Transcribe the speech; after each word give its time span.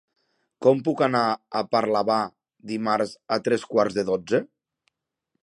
Com 0.65 0.79
puc 0.87 1.03
anar 1.07 1.21
a 1.59 1.61
Parlavà 1.75 2.17
dimarts 2.73 3.15
a 3.39 3.41
tres 3.49 3.69
quarts 3.75 4.01
de 4.01 4.09
dotze? 4.13 4.43